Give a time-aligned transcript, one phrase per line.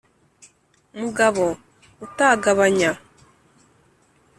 [0.99, 1.45] Mugabo
[2.05, 2.91] utagabanya